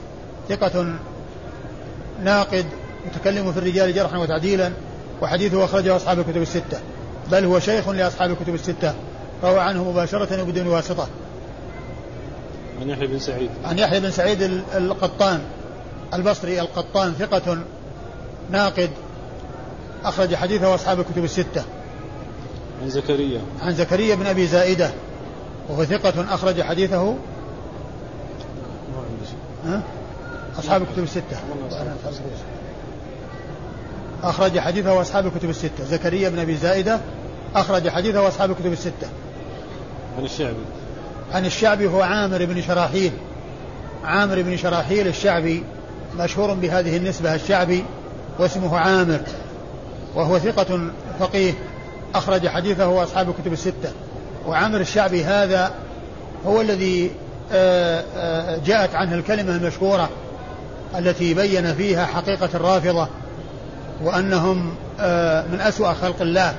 [0.50, 0.95] ثقة
[2.24, 2.65] ناقد
[3.06, 4.71] متكلم في الرجال جرحا وتعديلا
[5.21, 6.80] وحديثه أخرجه أصحاب الكتب الستة.
[7.32, 8.93] بل هو شيخ لأصحاب الكتب الستة.
[9.43, 11.08] روى عنه مباشرة وبدون واسطة.
[12.82, 13.50] عن يحيى بن سعيد.
[13.65, 14.41] عن يحيى بن سعيد
[14.76, 15.41] القطان
[16.13, 17.58] البصري القطان ثقة
[18.52, 18.89] ناقد
[20.06, 21.63] أخرج حديثه أصحاب الكتب الستة.
[22.84, 23.41] عن زكريا.
[23.62, 24.91] عن زكريا بن أبي زائدة
[25.69, 27.15] وهو ثقة أخرج حديثه
[29.65, 29.82] ها؟
[30.60, 31.38] أصحاب الكتب الستة.
[34.24, 35.84] أخرج حديثه أصحاب الكتب الستة.
[35.84, 37.00] زكريا بن أبي زائدة
[37.56, 39.08] أخرج حديثه أصحاب الكتب الستة.
[40.17, 40.63] عن الشعبي.
[41.32, 43.12] عن الشعبي هو عامر بن شراحيل.
[44.04, 45.63] عامر بن شراحيل الشعبي
[46.17, 47.84] مشهور بهذه النسبة الشعبي
[48.39, 49.19] واسمه عامر
[50.15, 51.54] وهو ثقة فقيه.
[52.15, 53.91] أخرج حديثه أصحاب الكتب الستة.
[54.47, 55.71] وعامر الشعبي هذا
[56.45, 57.12] هو الذي
[58.65, 60.10] جاءت عنه الكلمة المشهورة
[60.97, 63.08] التي بين فيها حقيقة الرافضة
[64.04, 66.54] وأنهم آه، من أسوأ خلق الله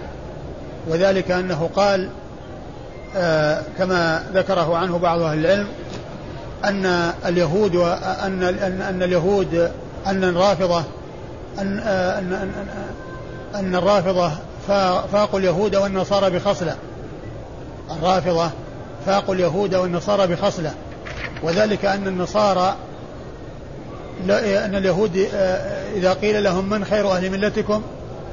[0.88, 2.08] وذلك أنه قال
[3.78, 5.66] كما ذكره عنه بعض أهل العلم
[6.64, 8.42] أن اليهود وأن
[8.88, 9.70] أن اليهود
[10.06, 10.84] أن الرافضة
[11.58, 12.66] أن أن أن,
[13.54, 14.32] أن الرافضة
[15.12, 16.76] فاقوا اليهود والنصارى بخصلة.
[17.90, 18.50] الرافضة
[19.06, 20.74] فاقوا اليهود والنصارى بخصلة.
[21.42, 22.76] وذلك أن النصارى
[24.30, 25.28] أن اليهود
[25.94, 27.82] إذا قيل لهم من خير أهل ملتكم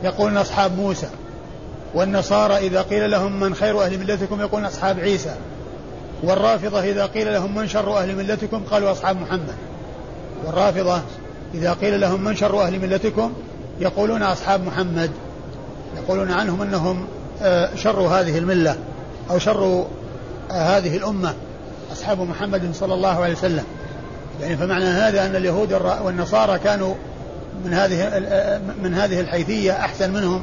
[0.03, 1.07] يقولون أصحاب موسى.
[1.93, 5.35] والنصارى إذا قيل لهم من خير أهل ملتكم يقولون أصحاب عيسى.
[6.23, 9.55] والرافضة إذا قيل لهم من شر أهل ملتكم قالوا أصحاب محمد.
[10.45, 11.01] والرافضة
[11.53, 13.33] إذا قيل لهم من شر أهل ملتكم
[13.79, 15.11] يقولون أصحاب محمد.
[15.97, 17.07] يقولون عنهم أنهم
[17.41, 18.75] آه، شر هذه الملة
[19.31, 19.85] أو شر آه،
[20.51, 21.33] هذه الأمة
[21.91, 23.63] أصحاب محمد صلى الله عليه وسلم.
[24.41, 26.95] يعني فمعنى هذا أن اليهود والنصارى كانوا
[27.65, 28.21] من هذه
[28.83, 30.41] من هذه الحيثية أحسن منهم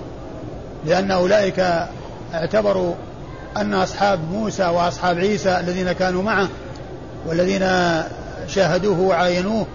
[0.87, 1.87] لأن أولئك
[2.35, 2.95] اعتبروا
[3.57, 6.49] أن أصحاب موسى وأصحاب عيسى الذين كانوا معه
[7.27, 7.69] والذين
[8.49, 9.67] شاهدوه وعاينوه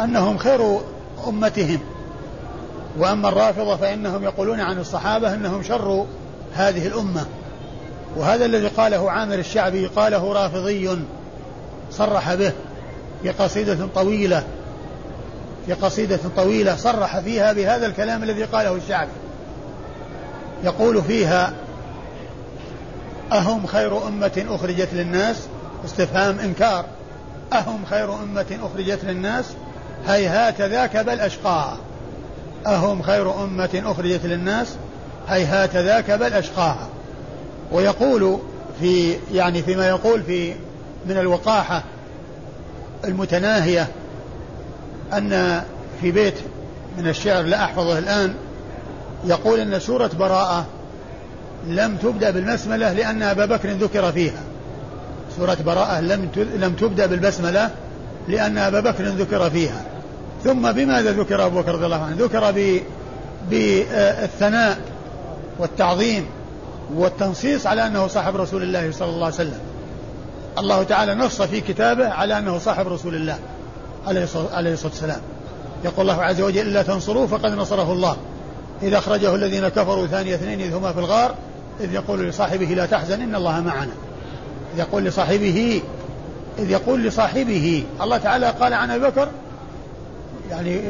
[0.00, 0.80] أنهم خير
[1.26, 1.80] أمتهم.
[2.98, 6.06] وأما الرافضة فإنهم يقولون عن الصحابة أنهم شر
[6.54, 7.26] هذه الأمة.
[8.16, 10.98] وهذا الذي قاله عامر الشعبي قاله رافضي
[11.90, 12.52] صرح به
[13.22, 14.44] في قصيدة طويلة
[15.66, 19.10] في قصيدة طويلة صرح فيها بهذا الكلام الذي قاله الشعبي.
[20.64, 21.54] يقول فيها
[23.32, 25.36] أهم خير أمة أخرجت للناس؟
[25.84, 26.84] استفهام إنكار.
[27.52, 29.44] أهم خير أمة أخرجت للناس؟
[30.06, 31.76] هيهات ذاك بل أشقاها
[32.66, 34.76] أهم خير أمة أخرجت للناس؟
[35.28, 36.88] هيهات ذاك بل أشقاها
[37.72, 38.38] ويقول
[38.80, 40.54] في يعني فيما يقول في
[41.06, 41.84] من الوقاحة
[43.04, 43.88] المتناهية
[45.12, 45.62] أن
[46.00, 46.34] في بيت
[46.98, 48.34] من الشعر لا أحفظه الآن
[49.24, 50.66] يقول أن سورة براءة
[51.66, 54.42] لم تبدأ بالبسملة لأن أبا بكر ذكر فيها.
[55.36, 57.70] سورة براءة لم لم تبدأ بالبسملة
[58.28, 59.84] لأن أبا بكر ذكر فيها.
[60.44, 62.74] ثم بماذا ذكر أبو بكر رضي الله عنه؟ ذكر
[63.50, 64.78] بالثناء
[65.58, 66.26] والتعظيم.
[66.94, 69.60] والتنصيص على أنه صاحب رسول الله صلى الله عليه وسلم.
[70.58, 73.38] الله تعالى نص في كتابه على أنه صاحب رسول الله
[74.06, 75.20] عليه الصلاة والسلام.
[75.84, 78.16] يقول الله عز وجل إلا تنصروه فقد نصره الله.
[78.82, 81.34] إذا أخرجه الذين كفروا ثاني اثنين إذ هما في الغار
[81.80, 83.92] إذ يقول لصاحبه لا تحزن إن الله معنا.
[84.74, 85.82] إذ يقول لصاحبه
[86.58, 87.84] إذ يقول لصاحبه.
[88.02, 89.28] الله تعالى قال عن أبي بكر
[90.50, 90.80] يعني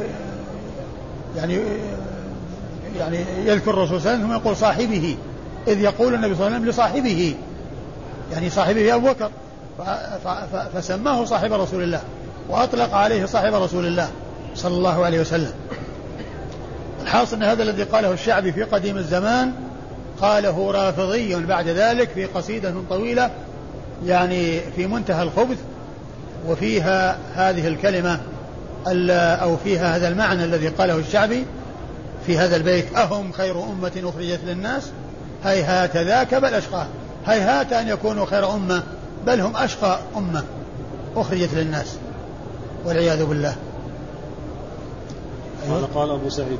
[1.36, 1.58] يعني
[2.98, 5.16] يعني يذكر الرسول صلى الله عليه وسلم يقول صاحبه.
[5.68, 7.34] إذ يقول النبي صلى الله عليه وسلم لصاحبه
[8.32, 9.30] يعني صاحبه أبو بكر
[10.74, 12.00] فسماه صاحب رسول الله
[12.48, 14.08] وأطلق عليه صاحب رسول الله
[14.54, 15.52] صلى الله عليه وسلم.
[17.02, 19.52] الحاصل أن هذا الذي قاله الشعبي في قديم الزمان
[20.20, 23.30] قاله رافضي بعد ذلك في قصيدة طويلة
[24.06, 25.58] يعني في منتهى الخبث
[26.48, 28.20] وفيها هذه الكلمة
[29.42, 31.44] أو فيها هذا المعنى الذي قاله الشعبي
[32.26, 34.90] في هذا البيت أهم خير أمة أخرجت للناس؟
[35.44, 36.86] هيهات ذاك بل أشقى
[37.26, 38.82] هيهات أن يكونوا خير أمة
[39.26, 40.44] بل هم أشقى أمة.
[41.16, 41.96] أخرجت للناس
[42.84, 43.56] والعياذ بالله.
[45.70, 46.58] قال قال أبو سعيد.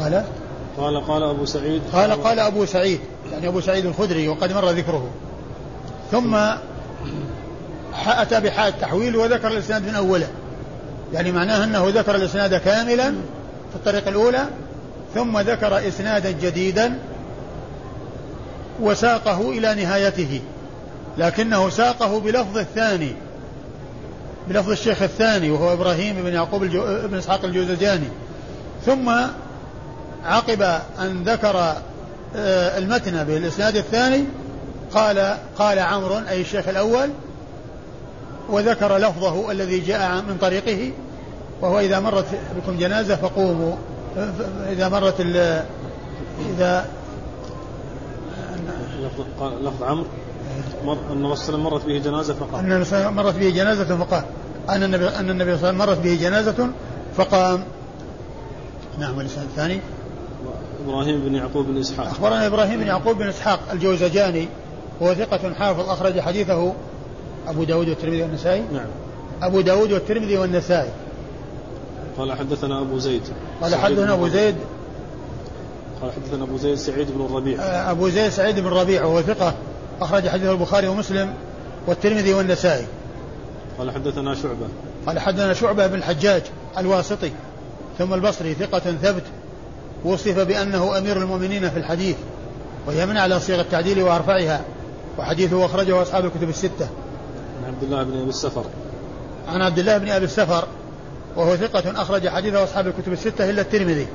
[0.00, 0.24] قال؟
[0.78, 1.82] قال قال أبو سعيد.
[1.92, 3.00] قال قال أبو سعيد.
[3.32, 5.08] يعني أبو سعيد الخدري وقد مر ذكره.
[6.12, 6.36] ثم
[8.06, 10.28] أتى بحاء التحويل وذكر الإسناد من أوله.
[11.12, 13.10] يعني معناه أنه ذكر الإسناد كاملا
[13.70, 14.44] في الطريق الأولى
[15.14, 16.98] ثم ذكر إسنادا جديدا
[18.80, 20.40] وساقه إلى نهايته
[21.18, 23.14] لكنه ساقه بلفظ الثاني
[24.48, 26.82] بلفظ الشيخ الثاني وهو إبراهيم بن يعقوب الجو...
[27.08, 28.08] بن إسحاق الجوزجاني.
[28.86, 29.12] ثم
[30.24, 30.62] عقب
[30.98, 31.74] أن ذكر
[32.36, 34.24] آه، المتن بالإسناد الثاني
[34.94, 37.10] قال قال عمرو أي الشيخ الأول
[38.48, 40.90] وذكر لفظه الذي جاء من طريقه
[41.60, 43.76] وهو إذا مرت بكم جنازة فقوموا
[44.68, 45.20] إذا مرت
[46.40, 46.86] إذا
[49.62, 50.06] لفظ عمرو.
[51.12, 54.24] أن الرسول مرت به جنازة فقام أن مرت به جنازة فقام
[54.68, 56.70] أن النبي أن النبي صلى الله عليه وسلم مرت به جنازة
[57.16, 57.64] فقام.
[58.98, 59.80] نعم والإسناد الثاني.
[60.86, 62.06] إبراهيم بن يعقوب بن إسحاق.
[62.06, 64.48] أخبرنا إبراهيم بن يعقوب بن إسحاق الجوزجاني
[65.02, 66.72] هو ثقة حافظ أخرج حديثه
[67.48, 68.64] أبو داود والترمذي والنسائي.
[68.72, 68.86] نعم.
[69.42, 70.90] أبو داود والترمذي والنسائي.
[72.18, 73.22] قال حدثنا أبو زيد.
[73.62, 74.54] قال حدثنا أبو زيد.
[76.02, 77.62] قال حدثنا أبو زيد سعيد بن الربيع.
[77.62, 79.54] آه، أبو زيد سعيد بن الربيع وهو ثقة
[80.00, 81.34] أخرج حديث البخاري ومسلم
[81.86, 82.86] والترمذي والنسائي.
[83.78, 84.68] قال حدثنا شعبة.
[85.06, 86.42] قال حدثنا شعبة بن الحجاج
[86.78, 87.30] الواسطي
[87.98, 89.22] ثم البصري ثقة ثبت
[90.04, 92.16] وصف بأنه أمير المؤمنين في الحديث
[92.86, 94.60] وهي من على صيغ التعديل وأرفعها
[95.18, 96.88] وحديثه أخرجه أصحاب الكتب الستة.
[97.66, 98.64] عن عبد الله بن أبي السفر.
[99.48, 100.64] عن عبد الله بن أبي السفر
[101.36, 104.06] وهو ثقة أخرج حديثه أصحاب الكتب الستة إلا الترمذي.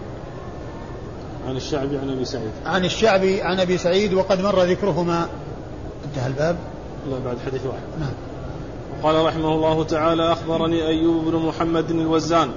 [1.47, 2.51] عن الشعبي عن أبي سعيد.
[2.65, 5.27] عن الشعبي عن أبي سعيد وقد مر ذكرهما.
[6.05, 6.57] انتهى الباب.
[7.10, 7.81] لا بعد حديث واحد.
[7.99, 8.13] نعم.
[9.03, 12.49] قال رحمه الله تعالى أخبرني أيوب بن محمد الوزان.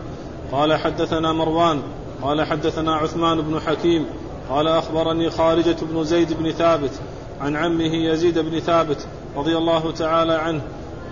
[0.53, 1.83] قال حدثنا مروان.
[2.22, 4.07] قال حدثنا عثمان بن حكيم.
[4.50, 6.92] قال أخبرني خارجة بن زيد بن ثابت
[7.40, 10.61] عن عمه يزيد بن ثابت رضي الله تعالى عنه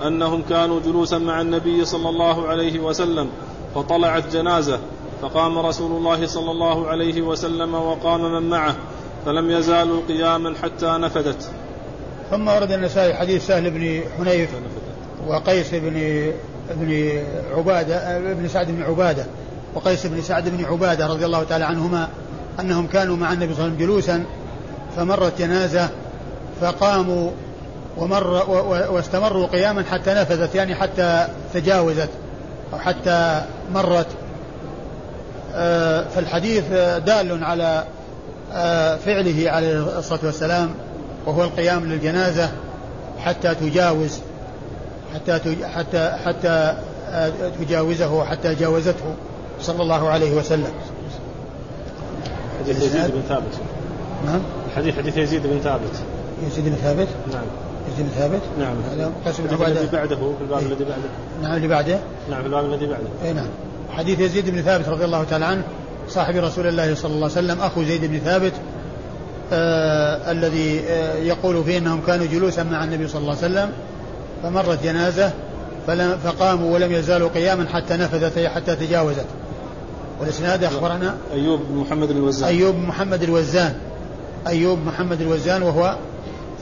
[0.06, 3.28] أنهم كانوا جلوسا مع النبي صلى الله عليه وسلم
[3.74, 4.78] فطلعت جنازة
[5.22, 8.76] فقام رسول الله صلى الله عليه وسلم وقام من معه
[9.26, 11.50] فلم يزالوا قياما حتى نفدت.
[12.30, 14.50] ثم ورد النسائي حديث سهل بن حنيف
[15.26, 16.32] وقيس بن
[16.70, 17.22] بن
[17.56, 19.26] عبادة بن سعد بن عبادة
[19.74, 22.08] وقيس بن سعد بن عبادة رضي الله تعالى عنهما
[22.60, 24.24] أنهم كانوا مع النبي صلى الله عليه وسلم جلوسا
[24.96, 25.88] فمرت جنازة
[26.60, 27.30] فقاموا
[27.96, 28.50] ومر
[28.90, 32.10] واستمروا قياما حتى نفذت يعني حتى تجاوزت
[32.72, 34.06] أو حتى مرت.
[36.14, 36.64] فالحديث
[37.06, 37.84] دال على
[38.52, 40.70] آه، فعله عليه الصلاة والسلام
[41.26, 42.50] وهو القيام للجنازة
[43.18, 44.18] حتى تجاوز
[45.14, 45.40] حتى
[45.74, 46.74] حتى حتى
[47.10, 49.14] آه، تجاوزه وحتى جاوزته
[49.60, 50.72] صلى الله عليه وسلم.
[52.60, 53.54] حديث يزيد بن ثابت.
[54.26, 54.40] نعم.
[54.70, 55.92] الحديث حديث يزيد بن ثابت.
[56.46, 57.44] يزيد بن ثابت؟ نعم.
[57.92, 58.76] يزيد بن ثابت؟ نعم.
[58.90, 59.12] هذا
[59.52, 59.66] عبادة.
[59.66, 61.08] الذي بعده في الباب الذي بعده.
[61.42, 61.98] نعم اللي بعده؟
[62.30, 63.08] نعم في الباب الذي بعده.
[63.24, 63.46] اي نعم.
[63.90, 65.62] حديث يزيد بن ثابت رضي الله تعالى عنه
[66.08, 68.52] صاحب رسول الله صلى الله عليه وسلم أخو زيد بن ثابت
[69.52, 73.72] آه الذي آه يقول فيه إنهم كانوا جلوسا مع النبي صلى الله عليه وسلم
[74.42, 75.32] فمرت جنازة
[75.86, 79.26] فلم فقاموا ولم يزالوا قياما حتى نفذت حتى تجاوزت.
[80.20, 82.48] والإسناد أخبرنا أيوب بن محمد الوزان.
[82.48, 83.74] أيوب بن محمد الوزان.
[84.46, 85.96] أيوب محمد الوزان وهو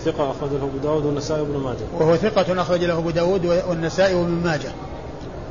[0.05, 1.77] ثقة أخرج له أبو داود والنسائي وابن ماجه.
[1.99, 4.71] وهو ثقة أخرج له أبو داود والنسائي وابن ماجه.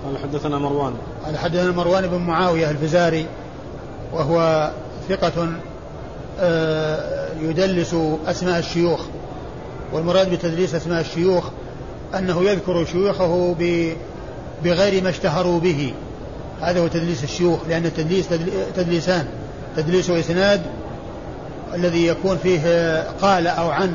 [0.06, 0.94] قال حدثنا مروان.
[1.26, 3.26] قال حدثنا مروان بن معاوية الفزاري
[4.14, 4.72] وهو
[5.10, 5.48] ثقة
[6.40, 7.96] آه، يدلس
[8.28, 9.02] أسماء الشيوخ
[9.94, 11.50] والمراد بتدليس أسماء الشيوخ
[12.18, 13.56] أنه يذكر شيوخه
[14.64, 15.94] بغير ما اشتهروا به.
[16.62, 18.26] هذا هو تدليس الشيوخ لأن التدليس
[18.76, 19.28] تدليسان
[19.78, 20.62] تدليس إسناد
[21.74, 23.94] الذي يكون فيه قال أو عن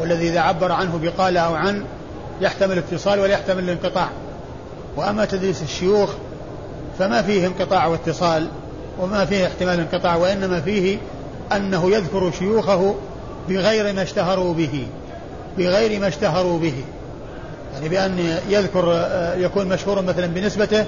[0.00, 1.84] والذي إذا عبر عنه بقال أو عن
[2.40, 4.08] يحتمل اتصال ولا يحتمل الانقطاع.
[4.96, 6.10] وأما تدريس الشيوخ
[6.98, 8.48] فما فيه انقطاع واتصال
[9.00, 10.98] وما فيه احتمال انقطاع وإنما فيه
[11.52, 12.94] أنه يذكر شيوخه
[13.48, 14.86] بغير ما اشتهروا به
[15.58, 16.74] بغير ما اشتهروا به.
[17.74, 20.84] يعني بأن يذكر يكون مشهورا مثلا بنسبته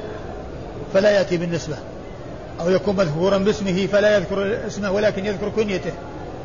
[0.95, 1.77] فلا يأتي بالنسبة
[2.61, 5.93] أو يكون مذكورا باسمه فلا يذكر اسمه ولكن يذكر كنيته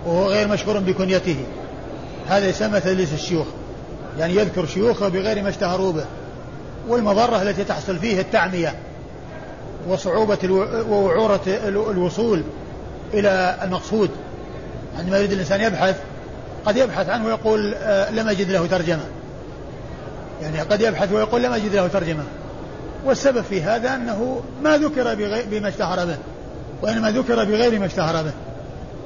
[0.05, 1.35] وهو غير مشهور بكنيته.
[2.27, 3.47] هذا يسمى تدليس الشيوخ
[4.19, 6.05] يعني يذكر شيوخه بغير ما اشتهروا به.
[6.89, 8.75] والمضرة التي تحصل فيه التعمية
[9.87, 10.37] وصعوبة
[10.89, 12.43] ووعورة الوصول
[13.13, 14.09] إلى المقصود.
[14.99, 15.95] عندما يريد الإنسان يبحث
[16.65, 19.03] قد يبحث عنه ويقول آه، لم أجد له ترجمة.
[20.41, 22.23] يعني قد يبحث ويقول لم أجد له ترجمة.
[23.05, 25.15] والسبب في هذا أنه ما ذكر
[25.51, 26.17] بما اشتهر به
[26.81, 28.31] وإنما ذكر بغير ما اشتهر به.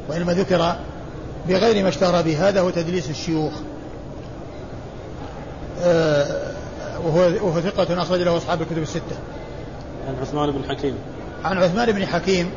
[0.10, 0.76] وإنما ذكر
[1.48, 2.50] بغير ما اشتهر به.
[2.50, 3.54] هذا هو تدليس الشيوخ.
[5.84, 6.43] آه،
[7.04, 9.16] وهو وهو ثقة أخرج له أصحاب الكتب الستة.
[10.08, 10.96] عن عثمان بن حكيم.
[11.44, 12.52] عن عثمان بن حكيم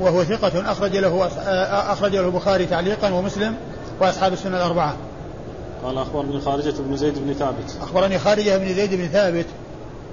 [0.00, 1.30] وهو ثقة أخرج له
[1.92, 3.54] أخرج له البخاري تعليقا ومسلم
[4.00, 4.96] وأصحاب السنة الأربعة.
[5.84, 7.76] قال أخبرني خارجة بن زيد بن ثابت.
[7.82, 9.46] أخبرني خارجة بن زيد بن ثابت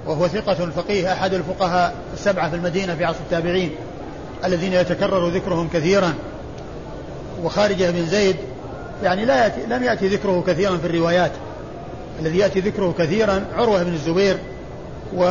[0.06, 3.70] وهو ثقة فقيه أحد الفقهاء السبعة في المدينة في عصر التابعين
[4.44, 6.14] الذين يتكرر ذكرهم كثيرا
[7.42, 8.36] وخارجة بن زيد
[9.02, 11.32] يعني لا يأتي لم يأتي ذكره كثيرا في الروايات
[12.20, 14.38] الذي يأتي ذكره كثيرا عروة بن الزبير
[15.16, 15.24] و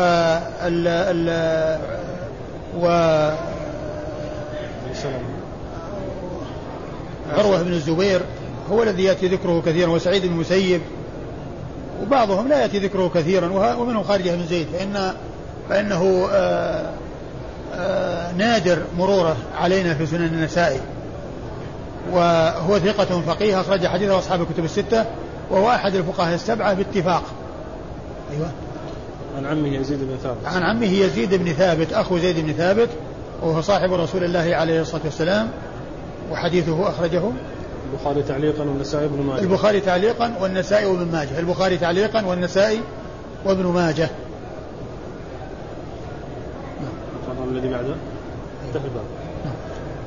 [0.62, 1.30] ال ال
[2.80, 2.88] و
[7.32, 8.22] عروة بن الزبير
[8.72, 10.82] هو الذي يأتي ذكره كثيرا وسعيد بن المسيب
[12.02, 15.14] وبعضهم لا يأتي ذكره كثيرا ومنهم خارجة بن زيد فإن
[15.70, 16.92] فإنه آآ
[17.76, 20.80] آآ نادر مروره علينا في سنن النسائي.
[22.12, 25.06] وهو ثقة فقيه أخرج حديثه أصحاب الكتب الستة.
[25.52, 27.24] وهو أحد الفقهاء السبعة باتفاق.
[28.34, 28.52] أيوة.
[29.38, 30.46] عن عمه يزيد بن ثابت.
[30.46, 32.90] عن عمه يزيد بن ثابت أخو زيد بن ثابت
[33.42, 35.50] وهو صاحب رسول الله عليه الصلاة والسلام
[36.32, 37.22] وحديثه أخرجه.
[37.94, 39.42] البخاري تعليقا والنسائي وابن ماجه.
[39.42, 41.40] البخاري تعليقا والنسائي وابن ماجه.
[41.40, 42.82] البخاري تعليقا والنسائي
[43.46, 44.10] وابن ماجه.
[47.52, 47.96] الذي بعده.
[48.68, 49.06] انتهى الباب.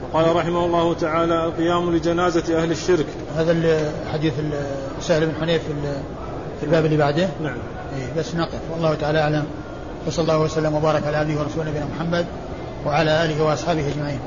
[0.03, 3.07] وقال رحمه الله تعالى القيام لجنازة أهل الشرك.
[3.41, 4.33] هذا حديث
[5.01, 5.63] سهل بن حنيف
[6.61, 7.29] في الباب اللي بعده.
[7.43, 7.57] نعم.
[7.97, 8.61] إيه بس نقف.
[8.73, 9.45] والله تعالى أعلم.
[10.07, 12.27] وصلى الله وسلم وبارك على عبده ورسوله نبينا محمد
[12.87, 14.21] وعلى آله وأصحابه أجمعين.